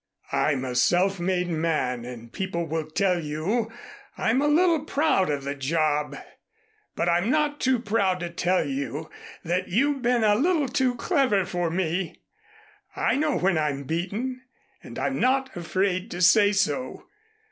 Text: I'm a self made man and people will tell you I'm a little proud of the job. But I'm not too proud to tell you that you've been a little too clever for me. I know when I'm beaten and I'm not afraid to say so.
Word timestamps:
I'm 0.31 0.65
a 0.65 0.73
self 0.73 1.19
made 1.19 1.47
man 1.47 2.05
and 2.05 2.33
people 2.33 2.65
will 2.65 2.87
tell 2.89 3.19
you 3.23 3.71
I'm 4.17 4.41
a 4.41 4.47
little 4.47 4.83
proud 4.83 5.29
of 5.29 5.43
the 5.43 5.53
job. 5.53 6.15
But 6.95 7.07
I'm 7.07 7.29
not 7.29 7.59
too 7.59 7.77
proud 7.77 8.19
to 8.21 8.31
tell 8.31 8.65
you 8.67 9.11
that 9.43 9.67
you've 9.67 10.01
been 10.01 10.23
a 10.23 10.33
little 10.33 10.67
too 10.67 10.95
clever 10.95 11.45
for 11.45 11.69
me. 11.69 12.19
I 12.95 13.15
know 13.15 13.37
when 13.37 13.59
I'm 13.59 13.83
beaten 13.83 14.41
and 14.81 14.97
I'm 14.97 15.19
not 15.19 15.55
afraid 15.55 16.09
to 16.09 16.21
say 16.23 16.51
so. 16.51 17.05